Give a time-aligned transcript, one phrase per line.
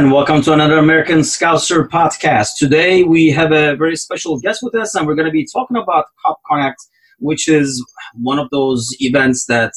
[0.00, 2.56] And welcome to another American Scouser podcast.
[2.56, 5.76] Today, we have a very special guest with us, and we're going to be talking
[5.76, 6.78] about Kop Connect,
[7.18, 9.72] which is one of those events that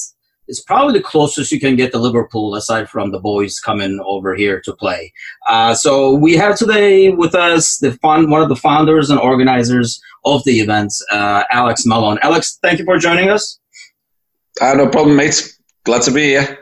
[0.48, 4.34] is probably the closest you can get to Liverpool, aside from the boys coming over
[4.34, 5.12] here to play.
[5.50, 10.02] Uh, so, we have today with us the fun, one of the founders and organizers
[10.23, 12.17] of the event, uh, Alex Malone.
[12.23, 13.59] Alex, thank you for joining us.
[14.62, 15.53] Uh, no problem, mate.
[15.84, 16.59] Glad to be here.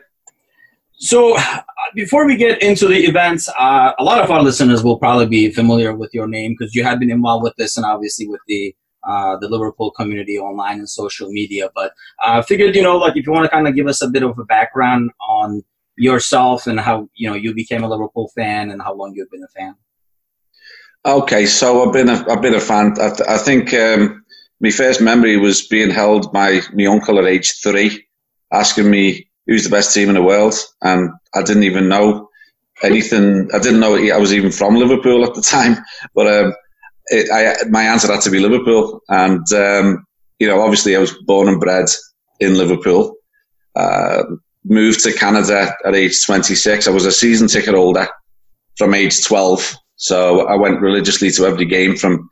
[0.93, 1.35] So,
[1.95, 5.51] before we get into the events, uh, a lot of our listeners will probably be
[5.51, 8.75] familiar with your name because you have been involved with this and obviously with the
[9.07, 11.69] uh, the Liverpool community online and social media.
[11.73, 14.01] But I uh, figured, you know, like if you want to kind of give us
[14.01, 15.63] a bit of a background on
[15.97, 19.43] yourself and how you know you became a Liverpool fan and how long you've been
[19.43, 19.75] a fan.
[21.05, 22.93] Okay, so I've been a, I've been a fan.
[23.01, 24.23] I, th- I think um,
[24.59, 28.05] my first memory was being held by my uncle at age three,
[28.51, 32.29] asking me who's the best team in the world, and I didn't even know
[32.83, 33.49] anything.
[33.53, 35.75] I didn't know I was even from Liverpool at the time,
[36.15, 36.53] but um,
[37.07, 40.07] it, I, my answer had to be Liverpool, and um,
[40.39, 41.87] you know, obviously, I was born and bred
[42.39, 43.17] in Liverpool.
[43.75, 44.23] Uh,
[44.63, 46.87] moved to Canada at age 26.
[46.87, 48.07] I was a season ticket holder
[48.77, 52.29] from age 12, so I went religiously to every game from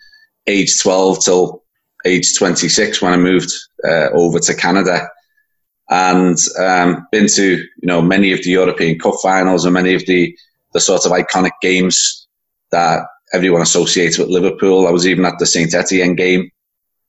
[0.47, 1.63] age 12 till
[2.05, 3.51] age 26 when I moved
[3.85, 5.09] uh, over to Canada
[5.89, 10.05] and um, been to you know many of the European Cup finals and many of
[10.05, 10.35] the
[10.73, 12.27] the sort of iconic games
[12.71, 14.87] that everyone associates with Liverpool.
[14.87, 16.51] I was even at the Saint Etienne game,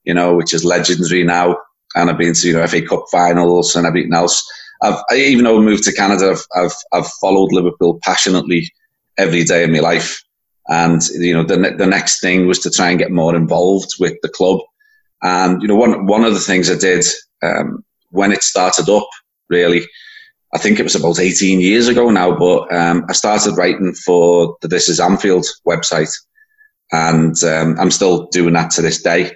[0.04, 1.58] you know, which is legendary now,
[1.94, 4.42] and I've been to you know FA Cup finals and everything else.
[4.82, 8.72] I've I, even though I moved to Canada, I've, I've I've followed Liverpool passionately
[9.18, 10.22] every day of my life.
[10.68, 14.14] And you know, the the next thing was to try and get more involved with
[14.22, 14.60] the club.
[15.22, 17.04] And you know, one one of the things I did
[17.42, 19.08] um, when it started up,
[19.48, 19.86] really,
[20.52, 24.56] I think it was about 18 years ago now, but um, I started writing for
[24.62, 26.12] the This Is Anfield website,
[26.90, 29.30] and um, I'm still doing that to this day.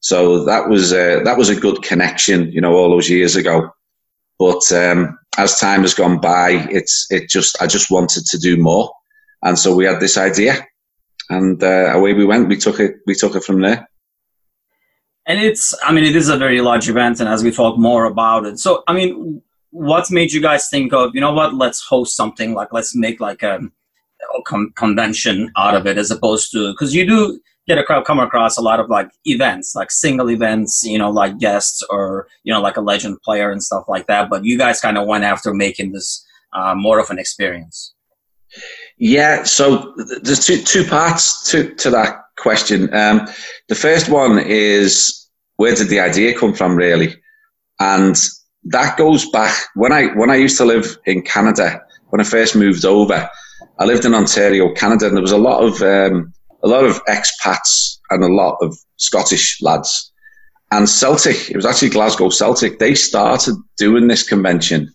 [0.00, 3.70] So that was uh, that was a good connection, you know, all those years ago.
[4.38, 8.56] But um, as time has gone by, it's it just I just wanted to do
[8.56, 8.92] more,
[9.42, 10.64] and so we had this idea,
[11.28, 12.48] and uh, away we went.
[12.48, 13.88] We took it we took it from there.
[15.26, 18.06] And it's, I mean, it is a very large event, and as we talk more
[18.06, 19.40] about it, so I mean,
[19.70, 23.20] what made you guys think of, you know what, let's host something like, let's make
[23.20, 27.78] like a, a con- convention out of it, as opposed to, because you do get
[27.78, 31.38] a crowd come across a lot of like events, like single events, you know, like
[31.38, 34.28] guests or you know, like a legend player and stuff like that.
[34.28, 37.94] But you guys kind of went after making this uh, more of an experience.
[38.98, 42.92] Yeah, so there's two two parts to to that question.
[42.94, 43.26] Um,
[43.68, 47.14] the first one is where did the idea come from, really?
[47.80, 48.16] And
[48.64, 51.80] that goes back when I when I used to live in Canada.
[52.10, 53.28] When I first moved over,
[53.78, 56.32] I lived in Ontario, Canada, and there was a lot of um,
[56.62, 60.12] a lot of expats and a lot of Scottish lads.
[60.70, 62.78] And Celtic, it was actually Glasgow Celtic.
[62.78, 64.92] They started doing this convention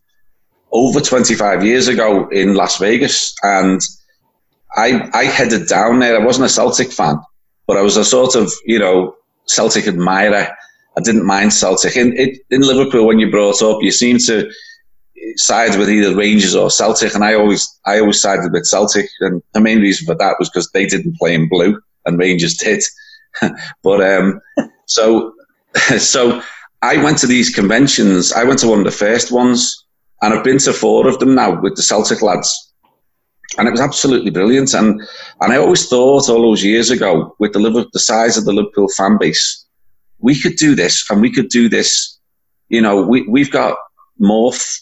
[0.71, 3.81] over 25 years ago in Las Vegas, and
[4.75, 6.19] I I headed down there.
[6.19, 7.17] I wasn't a Celtic fan,
[7.67, 10.47] but I was a sort of you know Celtic admirer.
[10.97, 11.95] I didn't mind Celtic.
[11.95, 12.17] In
[12.49, 14.49] in Liverpool, when you brought up, you seemed to
[15.35, 19.43] side with either Rangers or Celtic, and I always I always sided with Celtic, and
[19.53, 22.83] the main reason for that was because they didn't play in blue and Rangers did.
[23.83, 24.41] but um,
[24.85, 25.33] so
[25.97, 26.41] so
[26.81, 28.31] I went to these conventions.
[28.33, 29.85] I went to one of the first ones,
[30.21, 32.66] and I've been to four of them now with the Celtic lads
[33.57, 34.73] and it was absolutely brilliant.
[34.73, 35.01] And
[35.41, 38.53] and I always thought all those years ago, with the Liverpool, the size of the
[38.53, 39.65] Liverpool fan base,
[40.19, 42.17] we could do this, and we could do this.
[42.69, 43.77] You know, we we've got
[44.19, 44.79] more f-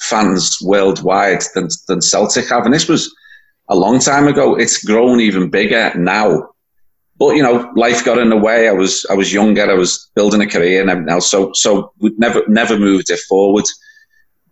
[0.00, 3.14] fans worldwide than than Celtic have, and this was
[3.68, 4.54] a long time ago.
[4.54, 6.48] It's grown even bigger now.
[7.18, 8.68] But you know, life got in the way.
[8.68, 9.70] I was I was younger.
[9.70, 11.30] I was building a career and everything else.
[11.30, 13.64] So so we never never moved it forward.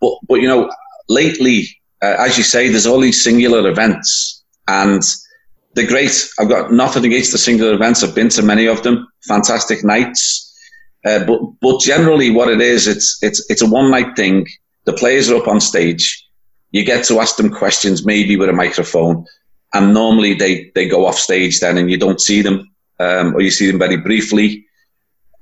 [0.01, 0.71] But but you know,
[1.09, 1.69] lately
[2.05, 5.03] uh, as you say, there's all these singular events, and
[5.75, 6.29] they're great.
[6.39, 8.03] I've got nothing against the singular events.
[8.03, 9.09] I've been to many of them.
[9.27, 10.51] Fantastic nights.
[11.05, 14.47] Uh, but but generally, what it is, it's it's it's a one night thing.
[14.85, 16.05] The players are up on stage.
[16.73, 19.25] You get to ask them questions, maybe with a microphone,
[19.73, 22.71] and normally they they go off stage then, and you don't see them,
[23.01, 24.67] um, or you see them very briefly.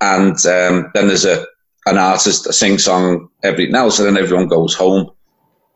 [0.00, 1.47] And um, then there's a
[1.87, 5.11] an artist, a sing song, everything else, and then everyone goes home.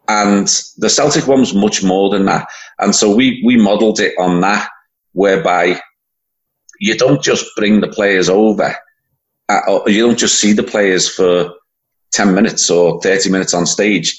[0.09, 0.47] And
[0.79, 2.49] the Celtic one was much more than that.
[2.79, 4.69] And so we, we modeled it on that,
[5.13, 5.81] whereby
[6.79, 8.77] you don't just bring the players over,
[9.49, 11.53] uh, you don't just see the players for
[12.13, 14.19] 10 minutes or 30 minutes on stage.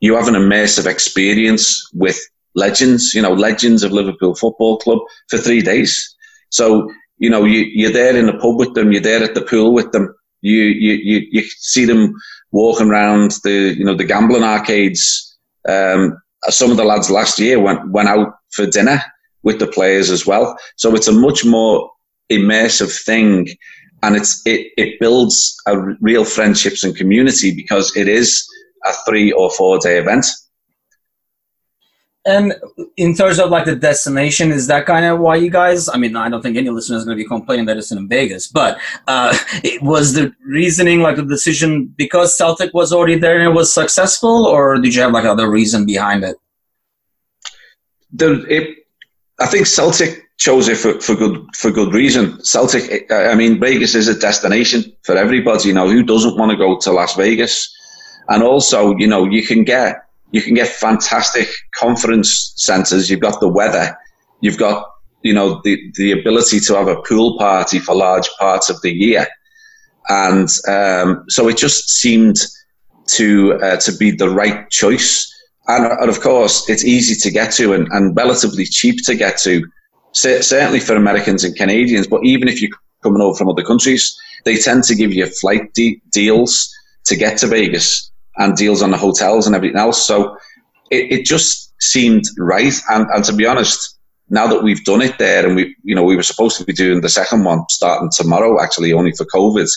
[0.00, 2.18] You have an immersive experience with
[2.54, 4.98] legends, you know, legends of Liverpool Football Club
[5.28, 6.14] for three days.
[6.50, 9.42] So, you know, you, you're there in the pub with them, you're there at the
[9.42, 12.14] pool with them, you, you, you, you see them
[12.54, 15.36] walking around the, you know, the gambling arcades.
[15.68, 16.16] Um,
[16.48, 19.02] some of the lads last year went, went out for dinner
[19.42, 20.56] with the players as well.
[20.76, 21.90] So it's a much more
[22.30, 23.48] immersive thing
[24.04, 28.46] and it's, it, it builds a real friendships and community because it is
[28.86, 30.24] a three or four day event.
[32.26, 32.54] And
[32.96, 35.90] in terms of like the destination, is that kind of why you guys?
[35.90, 38.08] I mean, I don't think any listener is going to be complaining that it's in
[38.08, 43.38] Vegas, but uh, it was the reasoning like the decision because Celtic was already there
[43.38, 46.36] and it was successful, or did you have like other reason behind it?
[48.12, 48.86] The, it
[49.40, 52.42] I think Celtic chose it for, for good for good reason.
[52.42, 55.68] Celtic, I mean, Vegas is a destination for everybody.
[55.68, 57.70] You know, who doesn't want to go to Las Vegas?
[58.28, 63.10] And also, you know, you can get you can get fantastic conference centers.
[63.10, 63.96] You've got the weather.
[64.40, 64.86] You've got,
[65.22, 68.92] you know, the, the ability to have a pool party for large parts of the
[68.92, 69.26] year.
[70.08, 72.36] And um, so it just seemed
[73.06, 75.30] to uh, to be the right choice.
[75.68, 79.38] And, and, of course, it's easy to get to and, and relatively cheap to get
[79.38, 79.64] to,
[80.12, 82.06] certainly for Americans and Canadians.
[82.06, 85.72] But even if you're coming over from other countries, they tend to give you flight
[85.72, 86.70] de- deals
[87.04, 90.04] to get to Vegas and deals on the hotels and everything else.
[90.04, 90.36] So
[90.90, 92.74] it, it just seemed right.
[92.88, 93.98] And, and to be honest,
[94.30, 96.72] now that we've done it there, and we, you know, we were supposed to be
[96.72, 99.68] doing the second one starting tomorrow, actually, only for COVID.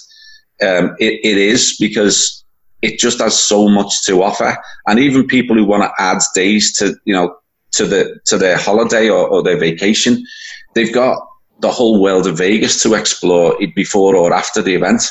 [0.61, 2.43] Um, it, it is because
[2.81, 4.57] it just has so much to offer,
[4.87, 7.35] and even people who want to add days to, you know,
[7.71, 10.23] to the to their holiday or, or their vacation,
[10.73, 11.21] they've got
[11.59, 15.03] the whole world of Vegas to explore before or after the event.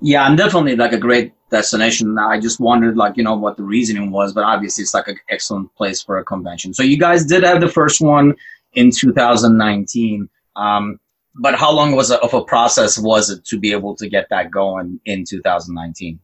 [0.00, 2.16] Yeah, I'm definitely like a great destination.
[2.18, 5.18] I just wondered, like, you know, what the reasoning was, but obviously it's like an
[5.28, 6.72] excellent place for a convention.
[6.72, 8.34] So you guys did have the first one
[8.72, 10.28] in 2019.
[10.56, 10.98] Um,
[11.34, 14.26] but how long was it of a process was it to be able to get
[14.30, 16.18] that going in 2019?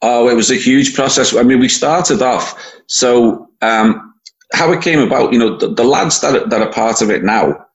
[0.00, 1.34] Oh, it was a huge process.
[1.34, 2.74] I mean, we started off.
[2.86, 4.14] So um,
[4.52, 7.22] how it came about, you know, the, the lads that, that are part of it
[7.22, 7.66] now,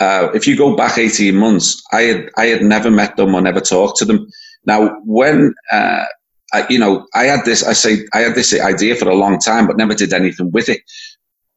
[0.00, 3.40] uh, if you go back 18 months, I had, I had never met them or
[3.42, 4.26] never talked to them.
[4.64, 6.04] Now, when, uh,
[6.54, 9.38] I, you know, I had this, I say, I had this idea for a long
[9.38, 10.80] time, but never did anything with it.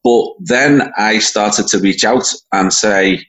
[0.04, 3.26] But then I started to reach out and say,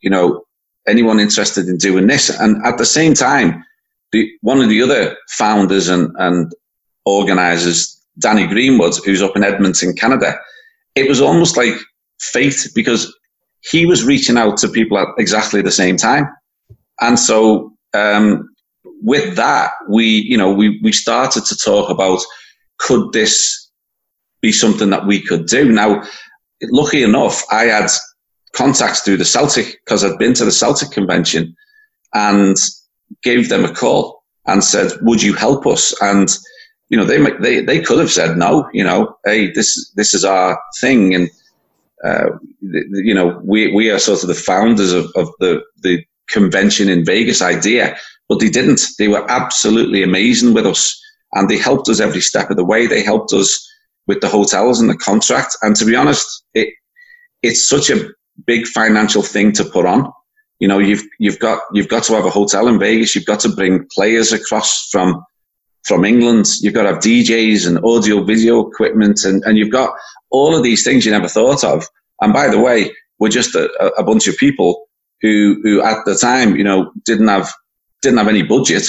[0.00, 0.44] you know,
[0.86, 2.30] anyone interested in doing this?
[2.30, 3.64] And at the same time,
[4.12, 6.52] the, one of the other founders and, and
[7.04, 10.38] organizers, Danny Greenwood, who's up in Edmonton, Canada,
[10.94, 11.74] it was almost like
[12.20, 13.12] fate because
[13.70, 16.28] he was reaching out to people at exactly the same time.
[17.00, 18.54] And so um,
[19.02, 22.20] with that, we, you know, we, we started to talk about
[22.78, 23.70] could this
[24.42, 25.72] be something that we could do?
[25.72, 26.02] Now,
[26.62, 27.90] lucky enough, I had
[28.52, 31.56] contacts through the Celtic because I'd been to the Celtic convention
[32.12, 32.56] and
[33.22, 35.94] gave them a call and said, would you help us?
[36.02, 36.28] And,
[36.90, 40.24] you know, they, they, they could have said no, you know, hey, this, this is
[40.24, 41.14] our thing.
[41.14, 41.30] And,
[42.04, 42.30] uh,
[42.60, 47.04] you know, we, we are sort of the founders of, of the, the convention in
[47.04, 47.96] Vegas idea,
[48.28, 48.82] but they didn't.
[48.98, 51.00] They were absolutely amazing with us
[51.32, 52.86] and they helped us every step of the way.
[52.86, 53.66] They helped us
[54.06, 55.56] with the hotels and the contract.
[55.62, 56.74] And to be honest, it,
[57.42, 58.08] it's such a
[58.46, 60.12] big financial thing to put on.
[60.60, 63.14] You know, you've, you've got, you've got to have a hotel in Vegas.
[63.14, 65.24] You've got to bring players across from,
[65.84, 66.46] from England.
[66.60, 69.94] You've got to have DJs and audio video equipment and, and you've got
[70.30, 71.86] all of these things you never thought of.
[72.20, 74.86] And by the way, we're just a, a bunch of people
[75.20, 77.52] who, who at the time, you know, didn't have,
[78.02, 78.88] didn't have any budget,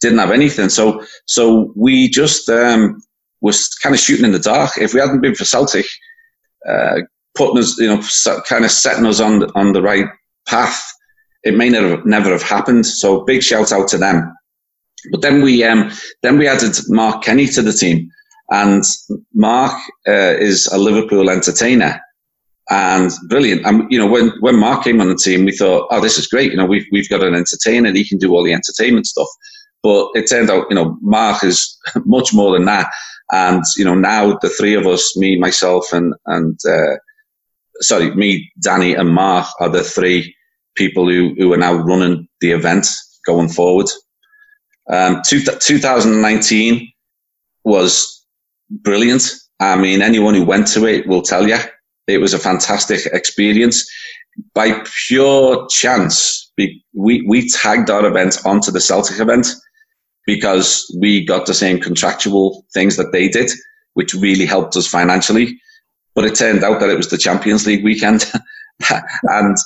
[0.00, 0.68] didn't have anything.
[0.68, 3.02] So, so we just, um,
[3.42, 4.78] was kind of shooting in the dark.
[4.78, 5.84] If we hadn't been for Celtic,
[6.66, 7.00] uh,
[7.34, 8.02] putting us, you know,
[8.48, 10.06] kind of setting us on on the right
[10.46, 10.80] path,
[11.42, 12.86] it may never never have happened.
[12.86, 14.32] So big shout out to them.
[15.10, 15.90] But then we um,
[16.22, 18.10] then we added Mark Kenny to the team,
[18.50, 18.84] and
[19.34, 19.74] Mark
[20.06, 22.00] uh, is a Liverpool entertainer
[22.70, 23.66] and brilliant.
[23.66, 26.26] And you know, when when Mark came on the team, we thought, oh, this is
[26.26, 26.52] great.
[26.52, 29.28] You know, we've we've got an entertainer; he can do all the entertainment stuff.
[29.82, 32.90] But it turned out, you know, Mark is much more than that.
[33.30, 36.96] And you know, now the three of us, me, myself, and and uh,
[37.80, 40.34] sorry, me, Danny, and Mark are the three
[40.74, 42.86] people who who are now running the event
[43.26, 43.88] going forward.
[44.88, 46.92] Um, two, 2019
[47.64, 48.24] was
[48.70, 49.30] brilliant.
[49.60, 51.58] I mean, anyone who went to it will tell you
[52.06, 53.88] it was a fantastic experience.
[54.54, 56.82] By pure chance, we,
[57.26, 59.48] we tagged our event onto the Celtic event
[60.26, 63.50] because we got the same contractual things that they did.
[63.94, 65.58] which really helped us financially.
[66.14, 68.30] But it turned out that it was the Champions League weekend,
[69.24, 69.56] and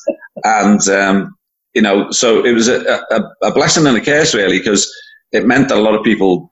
[0.44, 1.36] and um,
[1.74, 4.90] you know, so it was a, a, a blessing and a curse really because
[5.32, 6.50] it meant that a lot of people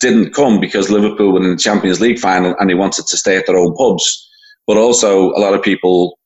[0.00, 3.36] didn't come because Liverpool were in the Champions League final and they wanted to stay
[3.36, 4.28] at their own pubs.
[4.66, 6.18] But also, a lot of people,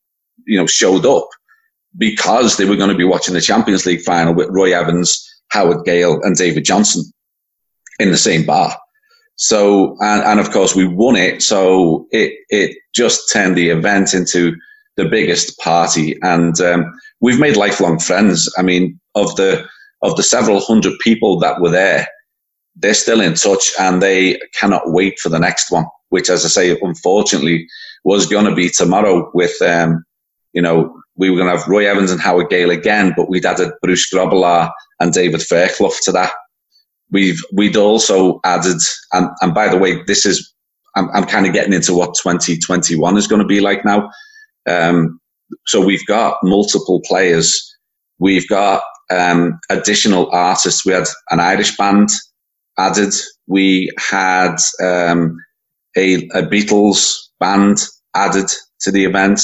[0.46, 1.28] you know, showed up
[1.98, 5.84] because they were going to be watching the Champions League final with Roy Evans, Howard
[5.84, 7.04] Gayle, and David Johnson
[7.98, 8.76] in the same bar.
[9.36, 11.42] So, and, and of course, we won it.
[11.42, 14.54] So it it just turned the event into
[14.96, 18.52] the biggest party, and um, we've made lifelong friends.
[18.58, 19.66] I mean, of the
[20.02, 22.06] of the several hundred people that were there,
[22.74, 25.86] they're still in touch, and they cannot wait for the next one.
[26.10, 27.66] Which, as I say, unfortunately,
[28.04, 30.04] was going to be tomorrow with um,
[30.52, 33.46] you know we were going to have Roy Evans and Howard Gayle again, but we'd
[33.46, 36.32] added Bruce Grobbelaar and David Fairclough to that.
[37.10, 38.80] We've we'd also added,
[39.12, 40.52] and, and by the way, this is
[40.96, 44.10] I'm, I'm kind of getting into what 2021 is going to be like now.
[44.66, 45.20] Um,
[45.66, 47.62] so we've got multiple players.
[48.18, 50.84] We've got um, additional artists.
[50.84, 52.08] We had an Irish band
[52.78, 53.14] added.
[53.46, 55.38] We had um,
[55.96, 57.78] a, a Beatles band
[58.14, 59.40] added to the event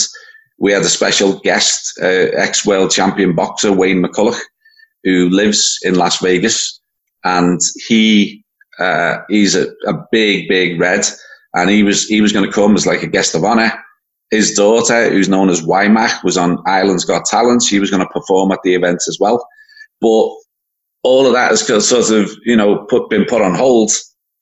[0.62, 4.38] we had a special guest, uh, ex world champion boxer Wayne McCullough,
[5.02, 6.80] who lives in Las Vegas,
[7.24, 8.44] and he
[8.78, 11.04] uh, he's a, a, big, big red,
[11.54, 13.72] and he was he was going to come as like a guest of honor.
[14.32, 17.62] His daughter, who's known as Wymack, was on Ireland's Got Talent.
[17.62, 19.46] She was going to perform at the event as well,
[20.00, 20.30] but
[21.04, 23.92] all of that has sort of you know put been put on hold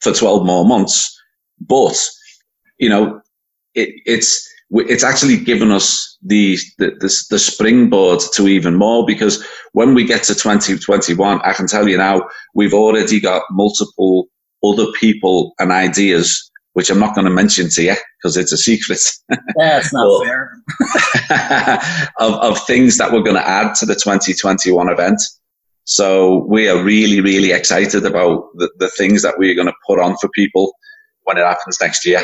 [0.01, 1.15] for twelve more months.
[1.61, 1.97] But
[2.79, 3.21] you know,
[3.75, 9.45] it, it's it's actually given us the, the, the, the, springboard to even more because
[9.73, 12.23] when we get to 2021, I can tell you now,
[12.55, 14.29] we've already got multiple
[14.63, 18.59] other people and ideas, which I'm not going to mention to you because it's a
[18.59, 19.01] secret.
[19.59, 20.53] Yeah, it's not fair.
[22.19, 25.21] of, of things that we're going to add to the 2021 event.
[25.85, 29.99] So we are really, really excited about the, the things that we're going to put
[29.99, 30.73] on for people
[31.25, 32.23] when it happens next year.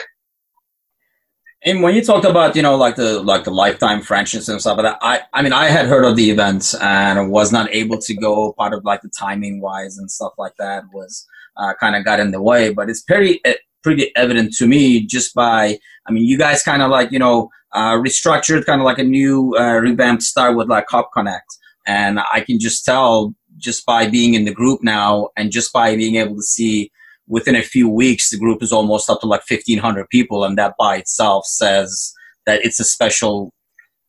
[1.65, 4.77] And when you talked about, you know, like the like the lifetime friendships and stuff
[4.77, 7.99] like that, I I mean I had heard of the event and was not able
[7.99, 8.53] to go.
[8.53, 11.27] Part of like the timing wise and stuff like that was
[11.57, 12.73] uh, kind of got in the way.
[12.73, 13.55] But it's pretty eh,
[13.87, 15.79] pretty evident to me just by
[16.09, 19.05] I mean you guys kind of like you know uh, restructured kind of like a
[19.05, 21.51] new uh, revamped style with like Kop Connect,
[21.87, 25.95] and I can just tell just by being in the group now and just by
[25.95, 26.91] being able to see
[27.29, 30.75] within a few weeks, the group is almost up to like 1,500 people, and that
[30.77, 32.13] by itself says
[32.45, 33.53] that it's a special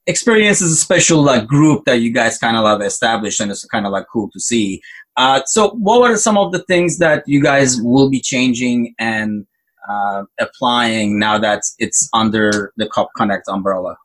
[0.07, 3.63] experience, is a special like group that you guys kind of have established, and it's
[3.65, 4.81] kind of like cool to see.
[5.17, 9.45] Uh, so, what are some of the things that you guys will be changing and
[9.89, 13.97] uh, applying now that it's under the Kop Connect umbrella?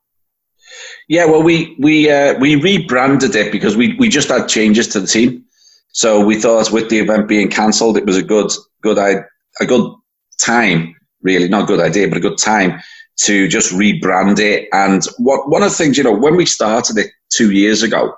[1.08, 5.00] Yeah, well, we we uh, we rebranded it because we we just had changes to
[5.00, 5.44] the team.
[5.92, 8.50] So we thought with the event being cancelled, it was a good,
[8.82, 9.94] good, a good
[10.40, 12.80] time, really, not a good idea, but a good time
[13.24, 14.68] to just rebrand it.
[14.72, 18.14] And what one of the things, you know, when we started it two years ago,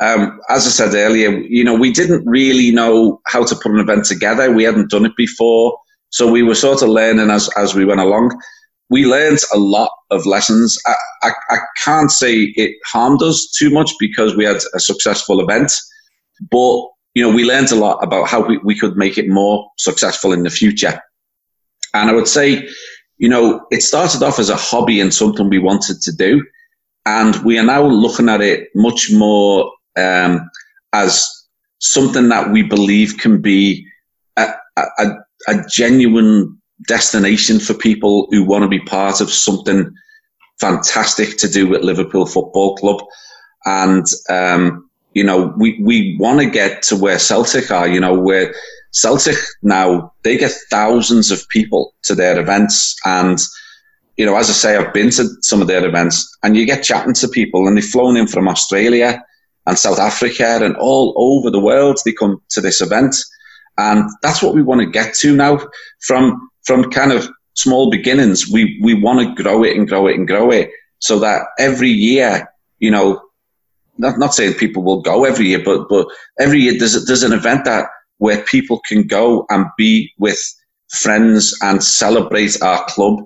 [0.00, 3.80] um, as I said earlier, you know, we didn't really know how to put an
[3.80, 4.50] event together.
[4.52, 5.78] We hadn't done it before.
[6.10, 8.38] So we were sort of learning as, as we went along.
[8.90, 10.78] We learned a lot of lessons.
[10.86, 15.40] I, I, I can't say it harmed us too much because we had a successful
[15.40, 15.72] event.
[16.50, 19.68] But you know, we learned a lot about how we, we could make it more
[19.76, 21.02] successful in the future.
[21.92, 22.68] And I would say,
[23.16, 26.44] you know, it started off as a hobby and something we wanted to do.
[27.06, 30.48] And we are now looking at it much more um,
[30.92, 31.28] as
[31.80, 33.86] something that we believe can be
[34.36, 34.46] a,
[34.76, 35.16] a,
[35.46, 39.92] a genuine destination for people who want to be part of something
[40.60, 43.02] fantastic to do with Liverpool Football Club.
[43.64, 48.18] And, um, you know, we, we want to get to where Celtic are, you know,
[48.18, 48.54] where
[48.92, 52.96] Celtic now, they get thousands of people to their events.
[53.04, 53.38] And,
[54.16, 56.82] you know, as I say, I've been to some of their events and you get
[56.82, 59.22] chatting to people and they've flown in from Australia
[59.66, 61.98] and South Africa and all over the world.
[62.04, 63.16] They come to this event.
[63.78, 65.60] And that's what we want to get to now
[66.00, 68.50] from, from kind of small beginnings.
[68.50, 71.90] We, we want to grow it and grow it and grow it so that every
[71.90, 73.22] year, you know,
[73.98, 76.06] not not saying people will go every year, but but
[76.38, 80.38] every year there's there's an event that where people can go and be with
[80.90, 83.20] friends and celebrate our club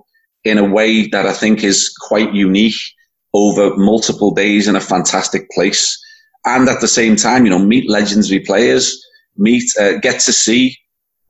[0.45, 2.81] in a way that I think is quite unique
[3.35, 5.99] over multiple days in a fantastic place.
[6.45, 9.01] And at the same time, you know, meet legendary players,
[9.37, 10.77] meet, uh, get to see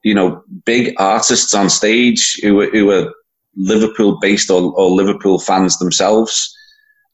[0.03, 3.13] you know, big artists on stage who were, who were
[3.57, 6.55] Liverpool based or, or Liverpool fans themselves.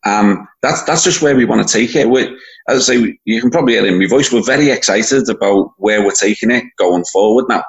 [0.07, 2.09] Um, that's that's just where we want to take it.
[2.09, 2.23] we
[2.68, 4.33] as I say, you can probably hear in my voice.
[4.33, 7.64] We're very excited about where we're taking it going forward now.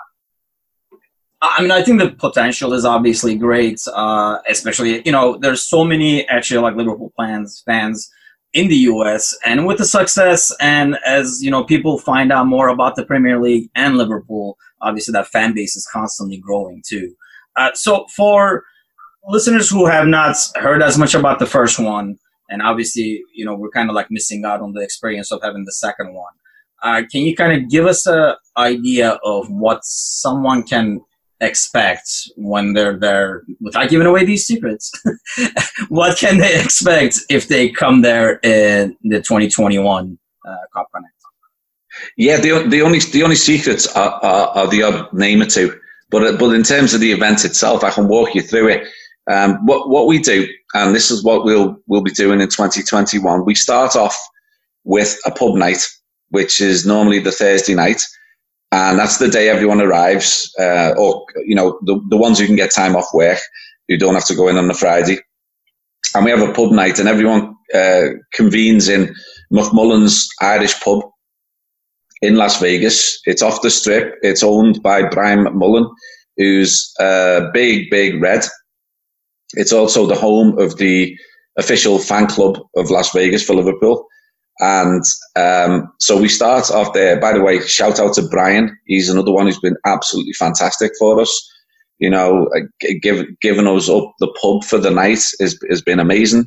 [1.41, 5.83] I mean, I think the potential is obviously great, uh, especially you know, there's so
[5.83, 8.09] many actually like Liverpool fans fans
[8.53, 12.69] in the US, and with the success, and as you know, people find out more
[12.69, 17.13] about the Premier League and Liverpool, obviously that fan base is constantly growing too.
[17.55, 18.63] Uh, so for
[19.27, 22.17] listeners who have not heard as much about the first one,
[22.49, 25.65] and obviously, you know, we're kind of like missing out on the experience of having
[25.65, 26.33] the second one.
[26.81, 31.01] Uh, can you kind of give us a idea of what someone can
[31.41, 34.91] expect when they're there without giving away these secrets
[35.89, 41.13] what can they expect if they come there in the 2021 uh, Connect
[42.17, 45.79] yeah the, the only the only secrets are, are, are the odd name or two
[46.09, 48.87] but but in terms of the event itself i can walk you through it.
[49.31, 53.45] Um, what what we do and this is what we'll we'll be doing in 2021
[53.45, 54.17] we start off
[54.83, 55.87] with a pub night
[56.29, 58.01] which is normally the thursday night
[58.71, 62.55] and that's the day everyone arrives, uh, or you know the the ones who can
[62.55, 63.39] get time off work,
[63.87, 65.19] who don't have to go in on the Friday.
[66.15, 69.13] And we have a pub night, and everyone uh, convenes in
[69.51, 71.03] McMullan's Irish Pub
[72.21, 73.19] in Las Vegas.
[73.25, 74.15] It's off the strip.
[74.21, 75.89] It's owned by Brian McMullan,
[76.37, 78.45] who's a big, big red.
[79.53, 81.17] It's also the home of the
[81.57, 84.05] official fan club of Las Vegas for Liverpool.
[84.59, 85.03] And
[85.35, 87.19] um, so we start off there.
[87.19, 88.77] By the way, shout out to Brian.
[88.85, 91.51] He's another one who's been absolutely fantastic for us.
[91.99, 92.49] You know,
[93.01, 96.45] give, giving us up the pub for the night has, has been amazing.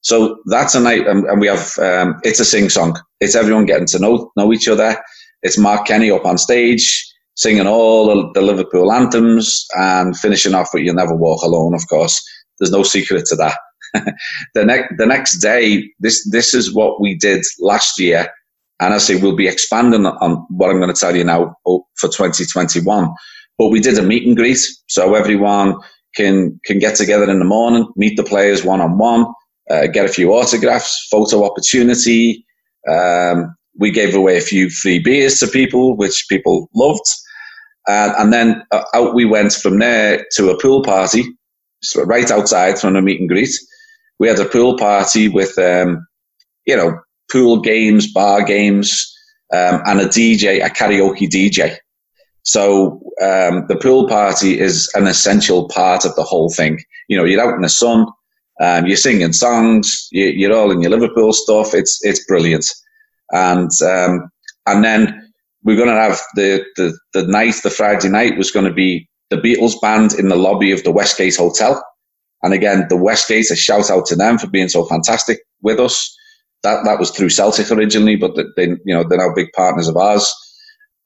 [0.00, 2.98] So that's a night, and, and we have um, it's a sing song.
[3.20, 4.96] It's everyone getting to know know each other.
[5.42, 10.84] It's Mark Kenny up on stage singing all the Liverpool anthems and finishing off with
[10.84, 12.22] "You'll Never Walk Alone." Of course,
[12.58, 13.58] there's no secret to that.
[14.54, 18.28] the next the next day, this this is what we did last year,
[18.80, 21.84] and I say we'll be expanding on what I'm going to tell you now for
[22.02, 23.14] 2021.
[23.58, 25.76] But we did a meet and greet, so everyone
[26.14, 29.26] can can get together in the morning, meet the players one on one,
[29.68, 32.44] get a few autographs, photo opportunity.
[32.88, 37.06] Um, we gave away a few free beers to people, which people loved.
[37.86, 41.24] Uh, and then uh, out we went from there to a pool party,
[41.82, 43.50] so right outside from a meet and greet
[44.18, 46.06] we had a pool party with, um,
[46.66, 46.98] you know,
[47.30, 49.14] pool games, bar games,
[49.52, 51.76] um, and a DJ, a karaoke DJ.
[52.42, 56.80] So um, the pool party is an essential part of the whole thing.
[57.08, 58.06] You know, you're out in the sun,
[58.60, 61.74] um, you're singing songs, you, are all in your Liverpool stuff.
[61.74, 62.64] It's it's brilliant,
[63.30, 64.30] and um,
[64.66, 68.66] and then we're going to have the, the the night, the Friday night was going
[68.66, 71.84] to be the Beatles band in the lobby of the Westgate Hotel.
[72.42, 76.14] And again, the Westgate, a shout out to them for being so fantastic with us.
[76.62, 79.96] That that was through Celtic originally, but they you know they're now big partners of
[79.96, 80.32] ours.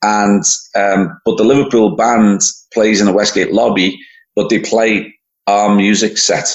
[0.02, 0.42] And
[0.74, 2.40] um, but the Liverpool band
[2.72, 3.98] plays in the Westgate lobby,
[4.34, 5.14] but they play
[5.46, 6.52] our music set.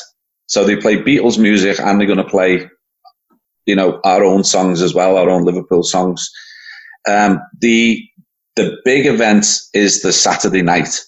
[0.48, 2.68] So they play Beatles music, and they're going to play,
[3.66, 6.30] you know, our own songs as well, our own Liverpool songs.
[7.08, 8.04] Um, the
[8.56, 11.00] the big event is the Saturday night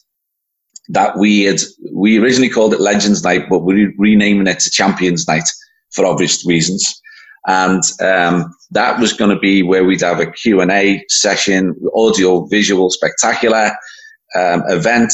[0.90, 1.62] that we had
[1.94, 5.48] we originally called it Legends Night, but we're renaming it to Champions Night
[5.92, 7.00] for obvious reasons.
[7.48, 12.90] And um, that was going to be where we'd have a Q&A session, audio, visual,
[12.90, 13.72] spectacular
[14.36, 15.14] um, event,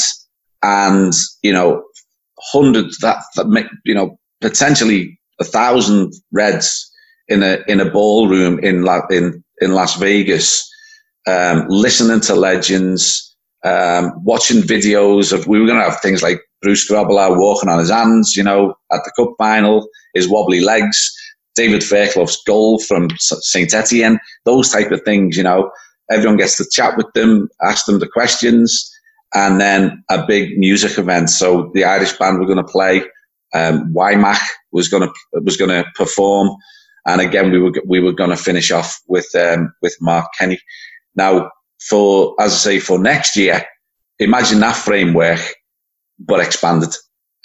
[0.64, 1.84] and you know,
[2.40, 3.22] hundreds that
[3.86, 6.92] you know potentially a thousand Reds
[7.28, 10.68] in a in a ballroom in La, in in Las Vegas,
[11.28, 13.35] um, listening to legends
[13.66, 17.80] um, watching videos of, we were going to have things like Bruce Grobbelaar walking on
[17.80, 21.14] his hands, you know, at the cup final, his wobbly legs,
[21.56, 23.74] David Fairclough's goal from St.
[23.74, 25.72] Etienne, those type of things, you know.
[26.12, 28.92] Everyone gets to chat with them, ask them the questions,
[29.34, 31.32] and then a big music event.
[31.32, 33.02] So the Irish band were going to play.
[33.56, 36.56] Um, Wymack was going to was going to perform,
[37.08, 40.60] and again we were we were going to finish off with um, with Mark Kenny.
[41.16, 41.50] Now
[41.82, 43.64] for, as I say, for next year,
[44.20, 45.40] imagine that framework,
[46.20, 46.94] but expanded,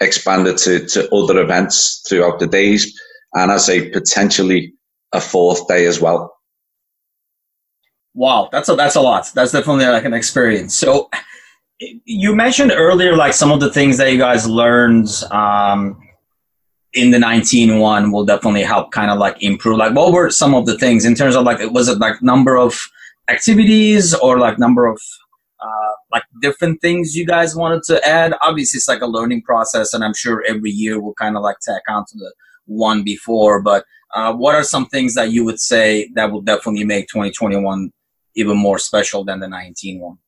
[0.00, 2.98] expanded to, to other events throughout the days.
[3.34, 4.74] And as say, potentially
[5.12, 6.36] a fourth day as well.
[8.14, 9.30] Wow, that's a, that's a lot.
[9.34, 10.74] That's definitely like an experience.
[10.74, 11.08] So
[12.04, 16.00] you mentioned earlier, like some of the things that you guys learned, um,
[16.92, 20.66] in the 19-1 will definitely help kind of like improve like what were some of
[20.66, 22.88] the things in terms of like it was it like number of
[23.30, 25.00] activities or like number of
[25.60, 28.34] uh, like different things you guys wanted to add?
[28.42, 31.58] Obviously, it's like a learning process, and I'm sure every year we'll kind of like
[31.60, 32.32] tack on to the
[32.66, 33.62] one before.
[33.62, 37.92] But uh, what are some things that you would say that will definitely make 2021
[38.34, 40.18] even more special than the 19 one?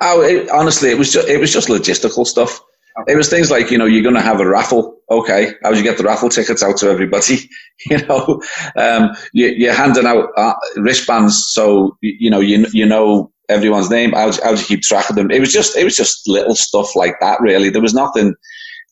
[0.00, 2.60] Oh, it, honestly, it was just it was just logistical stuff.
[3.06, 4.98] It was things like you know you're going to have a raffle.
[5.10, 7.48] Okay, how do you get the raffle tickets out to everybody?
[7.86, 8.42] you know,
[8.76, 13.90] um, you, are handing out uh, wristbands, so you, you know you you know everyone's
[13.90, 14.12] name.
[14.12, 15.30] How, how do you keep track of them?
[15.30, 17.40] It was just it was just little stuff like that.
[17.40, 18.34] Really, there was nothing.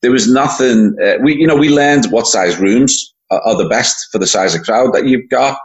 [0.02, 0.96] There was nothing.
[1.02, 4.26] Uh, we you know we learned what size rooms are, are the best for the
[4.26, 5.58] size of crowd that you've got.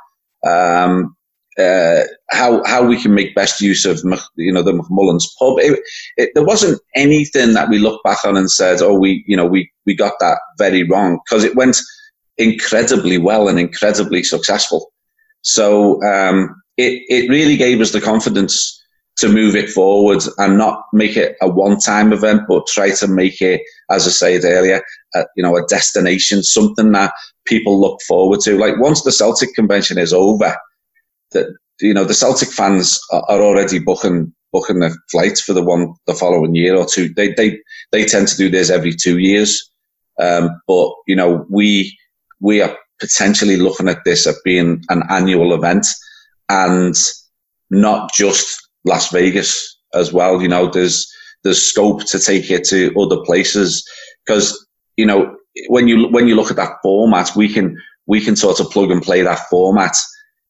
[0.45, 1.14] Um,
[1.58, 4.02] uh, how how we can make best use of
[4.36, 5.58] you know the McMullan's pub.
[5.60, 5.80] It,
[6.18, 9.46] it, there wasn't anything that we looked back on and said, "Oh, we you know
[9.46, 11.78] we we got that very wrong," because it went
[12.38, 14.91] incredibly well and incredibly successful.
[15.41, 18.82] So um, it it really gave us the confidence
[19.18, 23.39] to move it forward and not make it a one-time event, but try to make
[23.41, 24.82] it, as I said earlier,
[25.13, 27.13] a, you know, a destination, something that
[27.46, 28.58] people look forward to.
[28.58, 30.58] Like once the Celtic convention is over,
[31.32, 31.48] that
[31.82, 36.14] you know the Celtic fans are, already booking booking their flights for the one the
[36.14, 37.14] following year or two.
[37.14, 37.60] They they
[37.92, 39.70] they tend to do this every two years,
[40.20, 41.98] um, but you know we
[42.40, 45.86] we are potentially looking at this as being an annual event
[46.50, 46.96] and
[47.70, 50.42] not just Las Vegas as well.
[50.42, 51.12] You know, there's
[51.44, 53.88] there's scope to take it to other places
[54.26, 54.66] because
[54.98, 55.36] you know
[55.68, 58.92] when you when you look at that format, we can we can sort of plug
[58.92, 59.96] and play that format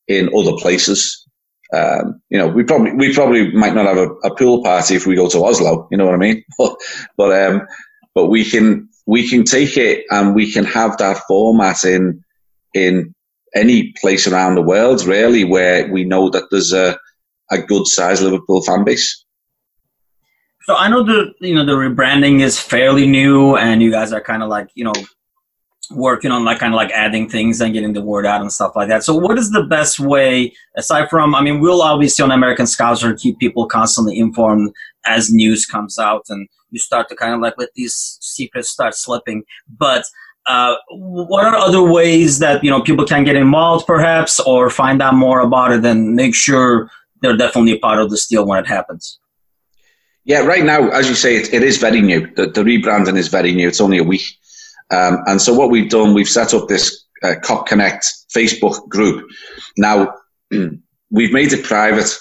[0.07, 1.25] in other places.
[1.73, 5.07] Um, you know, we probably we probably might not have a, a, pool party if
[5.07, 5.87] we go to Oslo.
[5.91, 6.43] You know what I mean?
[7.17, 7.67] But um,
[8.13, 12.23] but we can we can take it and we can have that format in
[12.73, 13.13] in
[13.55, 16.97] any place around the world, really, where we know that there's a
[17.51, 19.25] a good size Liverpool fan base.
[20.63, 24.21] So I know the you know the rebranding is fairly new, and you guys are
[24.21, 24.93] kind of like you know
[25.91, 28.75] working on like kind of like adding things and getting the word out and stuff
[28.75, 29.03] like that.
[29.03, 33.19] So what is the best way aside from I mean we'll obviously on American Scouser
[33.19, 34.73] keep people constantly informed
[35.05, 38.95] as news comes out and you start to kind of like let these secrets start
[38.95, 39.43] slipping.
[39.67, 40.05] But
[40.47, 45.01] uh, what are other ways that you know people can get involved perhaps or find
[45.01, 46.89] out more about it and make sure
[47.21, 49.19] they're definitely a part of the deal when it happens?
[50.23, 52.27] Yeah, right now, as you say, it, it is very new.
[52.35, 53.67] The, the rebranding is very new.
[53.67, 54.23] It's only a week.
[54.91, 59.27] Um, and so what we've done, we've set up this uh, Kop Connect Facebook group.
[59.77, 60.13] Now,
[61.11, 62.13] we've made it private.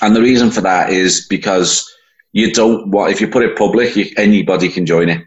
[0.00, 1.88] And the reason for that is because
[2.32, 5.22] you don't want, if you put it public, you, anybody can join it.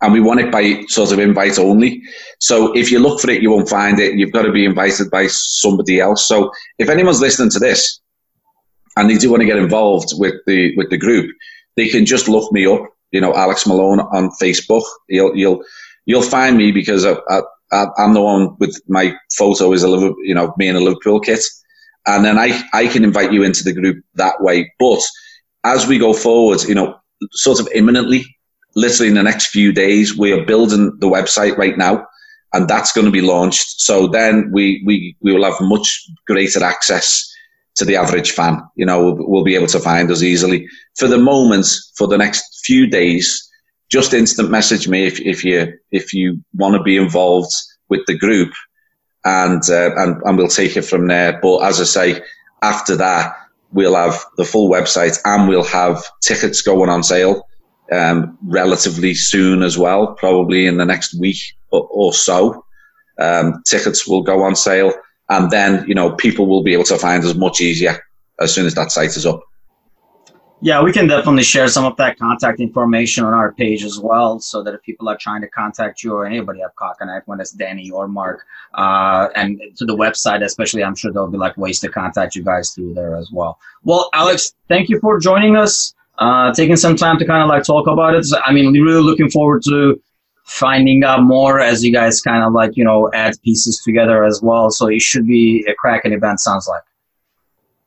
[0.00, 2.02] And we want it by sort of invite only.
[2.38, 4.14] So if you look for it, you won't find it.
[4.14, 6.28] You've got to be invited by somebody else.
[6.28, 8.00] So if anyone's listening to this
[8.96, 11.34] and they do want to get involved with the, with the group,
[11.76, 14.84] they can just look me up you know, Alex Malone on Facebook.
[15.08, 15.62] You'll you'll
[16.06, 17.16] you'll find me because I,
[17.70, 20.80] I, I'm the one with my photo is a Liverpool, you know, me in a
[20.80, 21.44] Liverpool kit,
[22.06, 24.72] and then I I can invite you into the group that way.
[24.78, 25.00] But
[25.64, 26.98] as we go forward, you know,
[27.32, 28.24] sort of imminently,
[28.74, 32.06] literally in the next few days, we are building the website right now,
[32.52, 33.80] and that's going to be launched.
[33.80, 37.27] So then we we we will have much greater access
[37.78, 38.60] to the average fan.
[38.76, 40.68] You know, will, will be able to find us easily.
[40.96, 43.48] For the moment, for the next few days,
[43.90, 47.52] just instant message me if, if you if you want to be involved
[47.88, 48.52] with the group,
[49.24, 51.38] and uh, and and we'll take it from there.
[51.40, 52.22] But as I say,
[52.62, 53.34] after that,
[53.72, 57.46] we'll have the full website and we'll have tickets going on sale
[57.92, 61.38] um, relatively soon as well, probably in the next week
[61.70, 62.64] or, or so.
[63.18, 64.92] Um, tickets will go on sale
[65.28, 67.98] and then you know people will be able to find us much easier
[68.40, 69.42] as soon as that site is up.
[70.60, 74.40] Yeah, we can definitely share some of that contact information on our page as well,
[74.40, 77.38] so that if people are trying to contact you or anybody at Kop Connect, when
[77.38, 81.56] it's Danny or Mark, uh, and to the website especially, I'm sure there'll be like
[81.56, 83.60] ways to contact you guys through there as well.
[83.84, 87.62] Well, Alex, thank you for joining us, uh, taking some time to kind of like
[87.62, 88.26] talk about it.
[88.44, 90.00] I mean, really looking forward to
[90.48, 94.40] finding out more as you guys kind of like you know add pieces together as
[94.42, 94.70] well.
[94.70, 96.40] So it should be a cracking event.
[96.40, 96.82] Sounds like.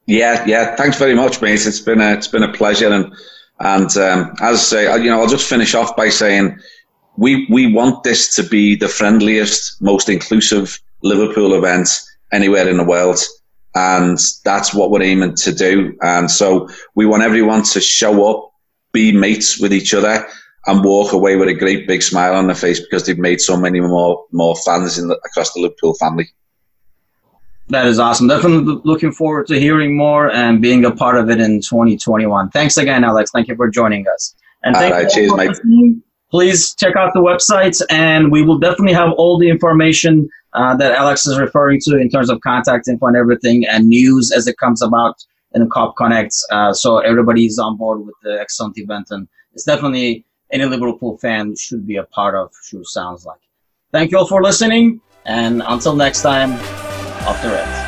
[0.06, 0.76] Yeah, yeah.
[0.76, 1.66] Thanks very much, mate.
[1.66, 3.14] It's been a it's been a pleasure, and
[3.60, 6.58] and um, as I say, you know, I'll just finish off by saying
[7.18, 11.90] we we want this to be the friendliest, most inclusive Liverpool event
[12.32, 13.20] anywhere in the world.
[13.74, 15.96] And that's what we're aiming to do.
[16.02, 18.52] And so we want everyone to show up,
[18.92, 20.28] be mates with each other,
[20.68, 23.58] and walk away with a great big smile on their face because they've made so
[23.58, 26.30] many more more fans in the, across the Liverpool family.
[27.70, 28.28] That is awesome.
[28.28, 32.50] Definitely looking forward to hearing more and being a part of it in 2021.
[32.50, 33.32] Thanks again, Alex.
[33.32, 34.36] Thank you for joining us.
[34.64, 35.56] And thank right, cheers, mate.
[36.32, 40.94] Please check out the websites, and we will definitely have all the information uh, that
[40.94, 44.58] Alex is referring to in terms of contact info and everything, and news as it
[44.58, 45.16] comes about
[45.54, 46.34] in Kop Connect.
[46.52, 51.56] Uh, so everybody's on board with the excellent event, and it's definitely any Liverpool fan
[51.56, 52.52] should be a part of.
[52.64, 53.40] Sure sounds like.
[53.92, 56.54] Thank you all for listening, and until next time,
[57.28, 57.81] off the Reds.